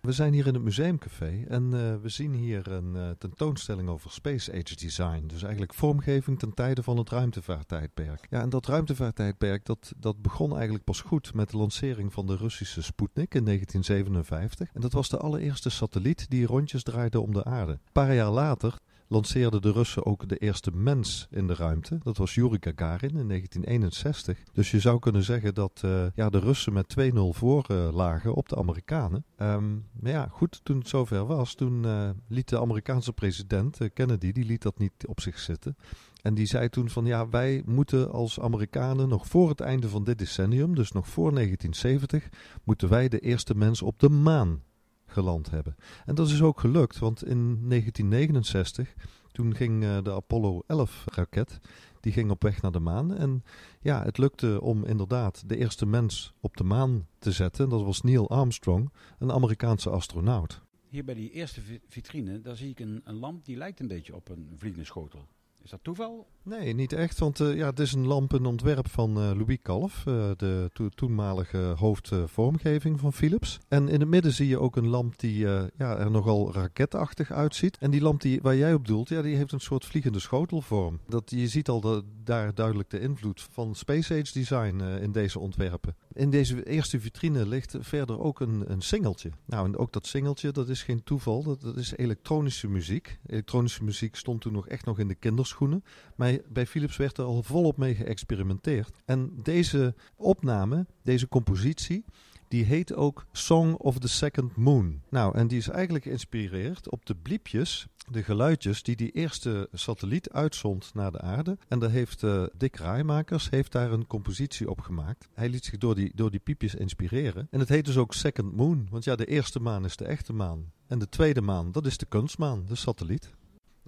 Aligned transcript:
We 0.00 0.12
zijn 0.12 0.32
hier 0.32 0.46
in 0.46 0.54
het 0.54 0.62
Museumcafé 0.62 1.44
en 1.48 1.62
uh, 1.62 1.94
we 2.02 2.08
zien 2.08 2.32
hier 2.32 2.72
een 2.72 2.94
uh, 2.94 3.10
tentoonstelling 3.18 3.88
over 3.88 4.10
Space 4.10 4.52
Age 4.52 4.76
Design. 4.76 5.24
Dus 5.26 5.42
eigenlijk 5.42 5.74
vormgeving 5.74 6.38
ten 6.38 6.54
tijde 6.54 6.82
van 6.82 6.96
het 6.96 7.10
ruimtevaarttijdperk. 7.10 8.26
Ja, 8.30 8.40
en 8.40 8.48
dat 8.48 8.66
ruimtevaarttijdperk 8.66 9.64
dat, 9.64 9.92
dat 9.96 10.22
begon 10.22 10.52
eigenlijk 10.54 10.84
pas 10.84 11.00
goed 11.00 11.34
met 11.34 11.50
de 11.50 11.56
lancering 11.56 12.12
van 12.12 12.26
de 12.26 12.36
Russische 12.36 12.82
Sputnik 12.82 13.34
in 13.34 13.44
1957. 13.44 14.70
En 14.72 14.80
dat 14.80 14.92
was 14.92 15.08
de 15.08 15.18
allereerste 15.18 15.70
satelliet 15.70 16.30
die 16.30 16.46
rondjes 16.46 16.82
draaide 16.82 17.20
om 17.20 17.32
de 17.32 17.44
aarde. 17.44 17.72
Een 17.72 17.92
paar 17.92 18.14
jaar 18.14 18.30
later 18.30 18.78
lanceerden 19.10 19.62
de 19.62 19.72
Russen 19.72 20.06
ook 20.06 20.28
de 20.28 20.36
eerste 20.36 20.70
mens 20.70 21.26
in 21.30 21.46
de 21.46 21.54
ruimte. 21.54 21.98
Dat 22.02 22.16
was 22.16 22.34
Yuri 22.34 22.58
Gagarin 22.60 23.16
in 23.16 23.28
1961. 23.28 24.38
Dus 24.52 24.70
je 24.70 24.80
zou 24.80 24.98
kunnen 24.98 25.22
zeggen 25.22 25.54
dat 25.54 25.82
uh, 25.84 26.06
ja, 26.14 26.30
de 26.30 26.38
Russen 26.38 26.72
met 26.72 26.96
2-0 27.00 27.12
voor 27.14 27.66
uh, 27.70 27.88
lagen 27.92 28.34
op 28.34 28.48
de 28.48 28.56
Amerikanen. 28.56 29.24
Um, 29.36 29.86
maar 30.00 30.12
ja, 30.12 30.28
goed, 30.30 30.60
toen 30.62 30.78
het 30.78 30.88
zover 30.88 31.26
was, 31.26 31.54
toen 31.54 31.84
uh, 31.84 32.10
liet 32.28 32.48
de 32.48 32.60
Amerikaanse 32.60 33.12
president 33.12 33.78
Kennedy, 33.94 34.32
die 34.32 34.44
liet 34.44 34.62
dat 34.62 34.78
niet 34.78 35.06
op 35.06 35.20
zich 35.20 35.38
zitten. 35.38 35.76
En 36.22 36.34
die 36.34 36.46
zei 36.46 36.68
toen 36.68 36.90
van 36.90 37.06
ja, 37.06 37.28
wij 37.28 37.62
moeten 37.66 38.10
als 38.10 38.40
Amerikanen 38.40 39.08
nog 39.08 39.26
voor 39.26 39.48
het 39.48 39.60
einde 39.60 39.88
van 39.88 40.04
dit 40.04 40.18
decennium, 40.18 40.74
dus 40.74 40.92
nog 40.92 41.08
voor 41.08 41.34
1970, 41.34 42.28
moeten 42.64 42.88
wij 42.88 43.08
de 43.08 43.18
eerste 43.18 43.54
mens 43.54 43.82
op 43.82 43.98
de 43.98 44.08
maan 44.08 44.62
geland 45.10 45.50
hebben. 45.50 45.76
En 46.06 46.14
dat 46.14 46.28
is 46.28 46.42
ook 46.42 46.60
gelukt, 46.60 46.98
want 46.98 47.24
in 47.24 47.68
1969, 47.68 48.94
toen 49.32 49.54
ging 49.54 49.82
uh, 49.82 50.02
de 50.02 50.12
Apollo 50.12 50.62
11 50.66 51.04
raket, 51.06 51.60
die 52.00 52.12
ging 52.12 52.30
op 52.30 52.42
weg 52.42 52.62
naar 52.62 52.72
de 52.72 52.80
maan. 52.80 53.14
En 53.14 53.44
ja, 53.80 54.02
het 54.02 54.18
lukte 54.18 54.60
om 54.60 54.84
inderdaad 54.84 55.48
de 55.48 55.56
eerste 55.56 55.86
mens 55.86 56.32
op 56.40 56.56
de 56.56 56.64
maan 56.64 57.06
te 57.18 57.32
zetten. 57.32 57.68
Dat 57.68 57.82
was 57.82 58.00
Neil 58.00 58.30
Armstrong, 58.30 58.92
een 59.18 59.32
Amerikaanse 59.32 59.90
astronaut. 59.90 60.60
Hier 60.88 61.04
bij 61.04 61.14
die 61.14 61.30
eerste 61.30 61.60
vitrine, 61.88 62.40
daar 62.40 62.56
zie 62.56 62.70
ik 62.70 62.80
een, 62.80 63.00
een 63.04 63.14
lamp 63.14 63.44
die 63.44 63.56
lijkt 63.56 63.80
een 63.80 63.88
beetje 63.88 64.14
op 64.14 64.28
een 64.28 64.52
vliegende 64.56 64.86
schotel. 64.86 65.28
Is 65.62 65.70
dat 65.70 65.80
toeval? 65.82 66.26
Nee, 66.42 66.74
niet 66.74 66.92
echt. 66.92 67.18
Want 67.18 67.40
uh, 67.40 67.56
ja, 67.56 67.66
het 67.66 67.78
is 67.78 67.92
een 67.92 68.06
lamp, 68.06 68.32
een 68.32 68.46
ontwerp 68.46 68.88
van 68.88 69.10
uh, 69.10 69.30
Louis 69.36 69.58
Kalf, 69.62 70.04
uh, 70.08 70.30
de 70.36 70.70
to 70.72 70.88
toenmalige 70.88 71.74
hoofdvormgeving 71.76 73.00
van 73.00 73.12
Philips. 73.12 73.58
En 73.68 73.88
in 73.88 74.00
het 74.00 74.08
midden 74.08 74.32
zie 74.32 74.48
je 74.48 74.60
ook 74.60 74.76
een 74.76 74.88
lamp 74.88 75.18
die 75.18 75.38
ja, 75.38 75.70
er 75.96 76.10
nogal 76.10 76.52
raketachtig 76.52 77.32
uitziet. 77.32 77.78
En 77.78 77.90
die 77.90 78.00
lamp 78.00 78.20
die, 78.20 78.40
waar 78.42 78.56
jij 78.56 78.74
op 78.74 78.86
doelt, 78.86 79.08
ja, 79.08 79.22
die 79.22 79.36
heeft 79.36 79.52
een 79.52 79.60
soort 79.60 79.84
vliegende 79.84 80.18
schotelvorm. 80.18 81.00
Dat, 81.08 81.30
je 81.30 81.48
ziet 81.48 81.68
al 81.68 81.80
de, 81.80 82.02
daar 82.24 82.54
duidelijk 82.54 82.90
de 82.90 83.00
invloed 83.00 83.46
van 83.50 83.74
Space 83.74 84.14
Age 84.14 84.32
Design 84.32 84.80
in 84.80 85.12
deze 85.12 85.38
ontwerpen. 85.38 85.96
In 86.12 86.30
deze 86.30 86.66
eerste 86.66 87.00
vitrine 87.00 87.46
ligt 87.46 87.76
verder 87.80 88.20
ook 88.20 88.40
een, 88.40 88.70
een 88.70 88.80
singeltje. 88.80 89.30
Nou, 89.44 89.66
en 89.66 89.76
ook 89.76 89.92
dat 89.92 90.06
singeltje, 90.06 90.52
dat 90.52 90.68
is 90.68 90.82
geen 90.82 91.02
toeval. 91.02 91.42
Dat, 91.42 91.60
dat 91.60 91.76
is 91.76 91.96
elektronische 91.96 92.68
muziek. 92.68 93.18
Elektronische 93.26 93.84
muziek 93.84 94.16
stond 94.16 94.40
toen 94.40 94.52
nog 94.52 94.68
echt 94.68 94.84
nog 94.84 94.98
in 94.98 95.08
de 95.08 95.14
kinderschoenen. 95.14 95.84
Maar 96.16 96.38
bij 96.48 96.66
Philips 96.66 96.96
werd 96.96 97.18
er 97.18 97.24
al 97.24 97.42
volop 97.42 97.76
mee 97.76 97.94
geëxperimenteerd. 97.94 98.96
En 99.04 99.32
deze 99.42 99.94
opname, 100.16 100.86
deze 101.02 101.28
compositie, 101.28 102.04
die 102.50 102.64
heet 102.64 102.94
ook 102.94 103.26
Song 103.32 103.74
of 103.74 103.98
the 103.98 104.08
Second 104.08 104.56
Moon. 104.56 105.02
Nou, 105.08 105.36
en 105.36 105.46
die 105.46 105.58
is 105.58 105.68
eigenlijk 105.68 106.04
geïnspireerd 106.04 106.90
op 106.90 107.06
de 107.06 107.14
bliepjes, 107.14 107.86
de 108.10 108.22
geluidjes 108.22 108.82
die 108.82 108.96
die 108.96 109.10
eerste 109.10 109.68
satelliet 109.72 110.30
uitzond 110.30 110.90
naar 110.94 111.12
de 111.12 111.20
aarde. 111.20 111.58
En 111.68 111.78
daar 111.78 111.90
heeft 111.90 112.22
uh, 112.22 112.44
Dick 112.56 112.76
Raaimakers 112.76 113.50
heeft 113.50 113.72
daar 113.72 113.92
een 113.92 114.06
compositie 114.06 114.70
op 114.70 114.80
gemaakt. 114.80 115.28
Hij 115.34 115.48
liet 115.48 115.64
zich 115.64 115.78
door 115.78 115.94
die, 115.94 116.12
door 116.14 116.30
die 116.30 116.40
piepjes 116.40 116.74
inspireren. 116.74 117.48
En 117.50 117.60
het 117.60 117.68
heet 117.68 117.84
dus 117.84 117.96
ook 117.96 118.14
Second 118.14 118.56
Moon, 118.56 118.86
want 118.90 119.04
ja, 119.04 119.16
de 119.16 119.26
eerste 119.26 119.60
maan 119.60 119.84
is 119.84 119.96
de 119.96 120.04
echte 120.04 120.32
maan. 120.32 120.72
En 120.86 120.98
de 120.98 121.08
tweede 121.08 121.40
maan, 121.40 121.72
dat 121.72 121.86
is 121.86 121.96
de 121.96 122.06
kunstmaan, 122.06 122.64
de 122.66 122.74
satelliet. 122.74 123.30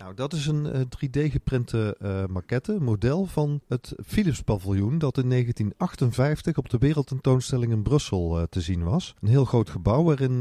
Nou, 0.02 0.14
dat 0.14 0.32
is 0.32 0.46
een 0.46 0.66
uh, 0.66 0.80
3D-geprinte 0.80 1.96
uh, 2.02 2.24
maquette, 2.26 2.80
model 2.80 3.26
van 3.26 3.60
het 3.68 3.94
Philips-paviljoen 4.06 4.98
dat 4.98 5.18
in 5.18 5.28
1958 5.28 6.56
op 6.56 6.68
de 6.68 6.78
wereldtentoonstelling 6.78 7.72
in 7.72 7.82
Brussel 7.82 8.38
uh, 8.38 8.44
te 8.44 8.60
zien 8.60 8.84
was. 8.84 9.14
Een 9.20 9.28
heel 9.28 9.44
groot 9.44 9.70
gebouw 9.70 10.02
waarin 10.02 10.40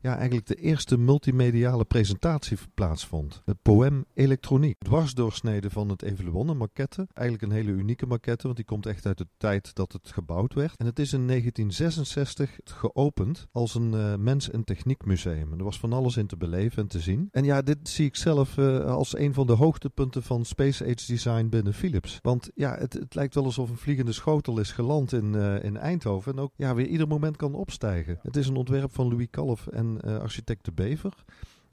ja, 0.00 0.16
eigenlijk 0.16 0.46
de 0.46 0.54
eerste 0.54 0.98
multimediale 0.98 1.84
presentatie 1.84 2.58
plaatsvond. 2.74 3.42
Het 3.44 3.62
Poem 3.62 4.04
Elektroniek. 4.14 4.76
Dwarsdoorsnede 4.78 5.70
van 5.70 5.88
het 5.88 6.02
Evoluon, 6.02 6.48
een 6.48 6.56
maquette. 6.56 7.06
Eigenlijk 7.12 7.52
een 7.52 7.58
hele 7.58 7.70
unieke 7.70 8.06
maquette, 8.06 8.44
want 8.44 8.56
die 8.56 8.66
komt 8.66 8.86
echt 8.86 9.06
uit 9.06 9.18
de 9.18 9.28
tijd 9.36 9.74
dat 9.74 9.92
het 9.92 10.10
gebouwd 10.12 10.54
werd. 10.54 10.76
En 10.76 10.86
het 10.86 10.98
is 10.98 11.12
in 11.12 11.26
1966 11.26 12.58
geopend 12.64 13.48
als 13.52 13.74
een 13.74 14.22
mens- 14.22 14.50
en 14.50 14.64
techniekmuseum. 14.64 15.52
er 15.52 15.64
was 15.64 15.78
van 15.78 15.92
alles 15.92 16.16
in 16.16 16.26
te 16.26 16.36
beleven 16.36 16.82
en 16.82 16.88
te 16.88 17.00
zien. 17.00 17.28
En 17.30 17.44
ja, 17.44 17.62
dit 17.62 17.88
zie 17.88 18.06
ik 18.06 18.16
zelf 18.16 18.56
als 19.02 19.18
een 19.18 19.34
van 19.34 19.46
de 19.46 19.52
hoogtepunten 19.52 20.22
van 20.22 20.44
Space 20.44 20.84
Age 20.84 21.06
Design 21.06 21.48
binnen 21.48 21.74
Philips. 21.74 22.18
Want 22.22 22.50
ja, 22.54 22.76
het, 22.78 22.92
het 22.92 23.14
lijkt 23.14 23.34
wel 23.34 23.44
alsof 23.44 23.70
een 23.70 23.76
vliegende 23.76 24.12
schotel 24.12 24.58
is 24.58 24.72
geland 24.72 25.12
in, 25.12 25.34
uh, 25.34 25.64
in 25.64 25.76
Eindhoven. 25.76 26.32
En 26.32 26.38
ook 26.38 26.52
ja, 26.56 26.74
weer 26.74 26.86
ieder 26.86 27.08
moment 27.08 27.36
kan 27.36 27.54
opstijgen. 27.54 28.18
Het 28.22 28.36
is 28.36 28.46
een 28.46 28.56
ontwerp 28.56 28.94
van 28.94 29.08
Louis 29.08 29.26
Kalf 29.30 29.66
en 29.66 29.98
uh, 30.04 30.18
architect 30.18 30.64
De 30.64 30.72
Bever. 30.72 31.12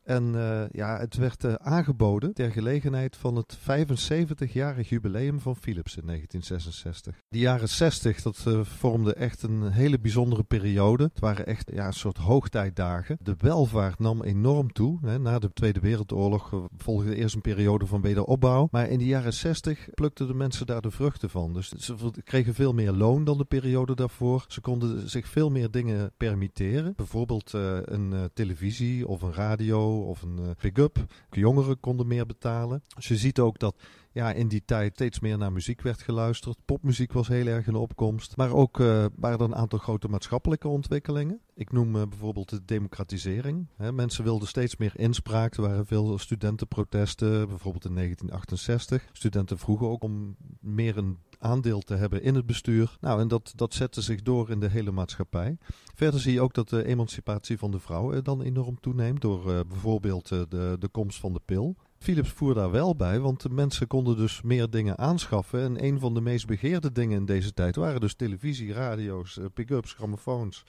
En 0.03 0.33
uh, 0.35 0.63
ja, 0.71 0.99
het 0.99 1.15
werd 1.15 1.43
uh, 1.43 1.53
aangeboden 1.53 2.33
ter 2.33 2.51
gelegenheid 2.51 3.15
van 3.15 3.35
het 3.35 3.57
75-jarig 3.57 4.89
jubileum 4.89 5.39
van 5.39 5.55
Philips 5.55 5.97
in 5.97 6.05
1966. 6.05 7.15
De 7.29 7.39
jaren 7.39 7.69
60, 7.69 8.21
dat 8.21 8.45
uh, 8.47 8.63
vormde 8.63 9.13
echt 9.13 9.43
een 9.43 9.71
hele 9.71 9.99
bijzondere 9.99 10.43
periode. 10.43 11.03
Het 11.03 11.19
waren 11.19 11.45
echt 11.45 11.71
ja, 11.73 11.87
een 11.87 11.93
soort 11.93 12.17
hoogtijdagen. 12.17 13.17
De 13.21 13.35
welvaart 13.37 13.99
nam 13.99 14.23
enorm 14.23 14.71
toe. 14.71 14.99
Hè. 15.01 15.19
Na 15.19 15.39
de 15.39 15.53
Tweede 15.53 15.79
Wereldoorlog 15.79 16.67
volgde 16.77 17.15
eerst 17.15 17.35
een 17.35 17.41
periode 17.41 17.85
van 17.85 18.01
wederopbouw. 18.01 18.67
Maar 18.71 18.89
in 18.89 18.97
de 18.97 19.05
jaren 19.05 19.33
60 19.33 19.89
plukten 19.93 20.27
de 20.27 20.33
mensen 20.33 20.65
daar 20.65 20.81
de 20.81 20.91
vruchten 20.91 21.29
van. 21.29 21.53
Dus 21.53 21.69
ze 21.69 21.95
kregen 22.23 22.53
veel 22.53 22.73
meer 22.73 22.91
loon 22.91 23.23
dan 23.23 23.37
de 23.37 23.45
periode 23.45 23.95
daarvoor. 23.95 24.45
Ze 24.47 24.61
konden 24.61 25.09
zich 25.09 25.27
veel 25.27 25.49
meer 25.49 25.71
dingen 25.71 26.11
permitteren. 26.17 26.93
Bijvoorbeeld 26.95 27.53
een 27.53 28.29
televisie 28.33 29.07
of 29.07 29.21
een 29.21 29.33
radio 29.33 29.98
of 30.05 30.21
een 30.21 30.39
uh, 30.39 30.49
pick-up. 30.57 31.05
Jongeren 31.31 31.79
konden 31.79 32.07
meer 32.07 32.25
betalen. 32.25 32.83
Dus 32.95 33.07
je 33.07 33.17
ziet 33.17 33.39
ook 33.39 33.59
dat 33.59 33.75
ja, 34.11 34.31
in 34.31 34.47
die 34.47 34.65
tijd 34.65 34.93
steeds 34.93 35.19
meer 35.19 35.37
naar 35.37 35.51
muziek 35.51 35.81
werd 35.81 36.01
geluisterd. 36.01 36.57
Popmuziek 36.65 37.13
was 37.13 37.27
heel 37.27 37.45
erg 37.45 37.67
in 37.67 37.75
opkomst. 37.75 38.37
Maar 38.37 38.51
ook 38.51 38.79
uh, 38.79 39.05
waren 39.15 39.39
er 39.39 39.45
een 39.45 39.55
aantal 39.55 39.79
grote 39.79 40.07
maatschappelijke 40.07 40.67
ontwikkelingen. 40.67 41.39
Ik 41.53 41.71
noem 41.71 41.95
uh, 41.95 42.01
bijvoorbeeld 42.09 42.49
de 42.49 42.65
democratisering. 42.65 43.67
Hè, 43.75 43.91
mensen 43.91 44.23
wilden 44.23 44.47
steeds 44.47 44.77
meer 44.77 44.91
inspraak. 44.95 45.55
Er 45.55 45.61
waren 45.61 45.85
veel 45.85 46.17
studentenprotesten, 46.17 47.47
bijvoorbeeld 47.47 47.85
in 47.85 47.95
1968. 47.95 49.09
Studenten 49.11 49.57
vroegen 49.57 49.89
ook 49.89 50.03
om 50.03 50.35
meer 50.59 50.97
een 50.97 51.17
aandeel 51.39 51.81
te 51.81 51.95
hebben 51.95 52.23
in 52.23 52.35
het 52.35 52.45
bestuur. 52.45 52.97
Nou, 53.01 53.21
en 53.21 53.27
dat, 53.27 53.53
dat 53.55 53.73
zette 53.73 54.01
zich 54.01 54.21
door 54.21 54.49
in 54.49 54.59
de 54.59 54.69
hele 54.69 54.91
maatschappij. 54.91 55.57
Verder 55.95 56.19
zie 56.19 56.33
je 56.33 56.41
ook 56.41 56.53
dat 56.53 56.69
de 56.69 56.85
emancipatie 56.85 57.57
van 57.57 57.71
de 57.71 57.79
vrouw 57.79 58.21
dan 58.21 58.41
enorm 58.41 58.79
toeneemt 58.79 59.21
door 59.21 59.51
uh, 59.51 59.59
bijvoorbeeld 59.67 60.27
de, 60.27 60.75
de 60.79 60.89
komst 60.91 61.19
van 61.19 61.33
de 61.33 61.41
pil. 61.45 61.75
Philips 61.99 62.29
voer 62.29 62.53
daar 62.53 62.71
wel 62.71 62.95
bij, 62.95 63.19
want 63.19 63.41
de 63.41 63.49
mensen 63.49 63.87
konden 63.87 64.17
dus 64.17 64.41
meer 64.41 64.69
dingen 64.69 64.97
aanschaffen. 64.97 65.61
En 65.61 65.83
een 65.83 65.99
van 65.99 66.13
de 66.13 66.21
meest 66.21 66.47
begeerde 66.47 66.91
dingen 66.91 67.17
in 67.17 67.25
deze 67.25 67.53
tijd 67.53 67.75
waren 67.75 68.01
dus 68.01 68.13
televisie, 68.13 68.73
radio's, 68.73 69.37
uh, 69.37 69.45
pick-ups, 69.53 69.93
grammofoons 69.93 70.63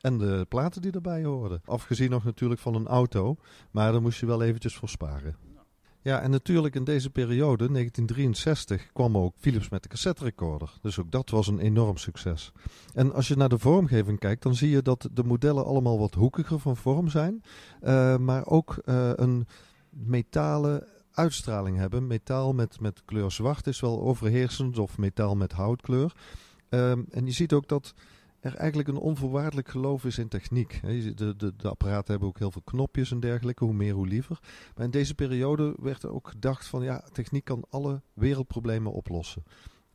en 0.00 0.18
de 0.18 0.46
platen 0.48 0.82
die 0.82 0.92
erbij 0.92 1.24
hoorden. 1.24 1.60
Afgezien 1.64 2.10
nog 2.10 2.24
natuurlijk 2.24 2.60
van 2.60 2.74
een 2.74 2.86
auto, 2.86 3.36
maar 3.70 3.92
daar 3.92 4.02
moest 4.02 4.20
je 4.20 4.26
wel 4.26 4.42
eventjes 4.42 4.76
voor 4.76 4.88
sparen. 4.88 5.36
Ja, 6.02 6.20
en 6.20 6.30
natuurlijk 6.30 6.74
in 6.74 6.84
deze 6.84 7.10
periode, 7.10 7.68
1963, 7.68 8.92
kwam 8.92 9.16
ook 9.16 9.34
Philips 9.36 9.68
met 9.68 9.82
de 9.82 9.88
cassette 9.88 10.24
recorder. 10.24 10.72
Dus 10.82 11.00
ook 11.00 11.10
dat 11.10 11.30
was 11.30 11.46
een 11.46 11.58
enorm 11.58 11.96
succes. 11.96 12.52
En 12.94 13.12
als 13.12 13.28
je 13.28 13.36
naar 13.36 13.48
de 13.48 13.58
vormgeving 13.58 14.18
kijkt, 14.18 14.42
dan 14.42 14.54
zie 14.54 14.70
je 14.70 14.82
dat 14.82 15.08
de 15.12 15.24
modellen 15.24 15.64
allemaal 15.64 15.98
wat 15.98 16.14
hoekiger 16.14 16.58
van 16.58 16.76
vorm 16.76 17.08
zijn. 17.08 17.42
Uh, 17.82 18.16
maar 18.16 18.46
ook 18.46 18.82
uh, 18.84 19.10
een 19.14 19.46
metalen 19.96 20.86
uitstraling 21.12 21.76
hebben. 21.76 22.06
Metaal 22.06 22.52
met, 22.52 22.80
met 22.80 23.02
kleur 23.04 23.30
zwart 23.30 23.66
is 23.66 23.80
wel 23.80 24.02
overheersend, 24.02 24.78
of 24.78 24.98
metaal 24.98 25.36
met 25.36 25.52
houtkleur. 25.52 26.12
Um, 26.68 27.06
en 27.10 27.26
je 27.26 27.32
ziet 27.32 27.52
ook 27.52 27.68
dat 27.68 27.94
er 28.40 28.54
eigenlijk 28.54 28.88
een 28.88 28.96
onvoorwaardelijk 28.96 29.68
geloof 29.68 30.04
is 30.04 30.18
in 30.18 30.28
techniek. 30.28 30.80
De, 31.16 31.36
de, 31.36 31.56
de 31.56 31.68
apparaten 31.68 32.10
hebben 32.10 32.28
ook 32.28 32.38
heel 32.38 32.50
veel 32.50 32.62
knopjes 32.64 33.10
en 33.10 33.20
dergelijke, 33.20 33.64
hoe 33.64 33.74
meer 33.74 33.94
hoe 33.94 34.06
liever. 34.06 34.38
Maar 34.74 34.84
in 34.84 34.90
deze 34.90 35.14
periode 35.14 35.76
werd 35.80 36.02
er 36.02 36.12
ook 36.12 36.28
gedacht 36.28 36.66
van 36.66 36.82
ja, 36.82 37.04
techniek 37.12 37.44
kan 37.44 37.64
alle 37.70 38.02
wereldproblemen 38.12 38.92
oplossen. 38.92 39.42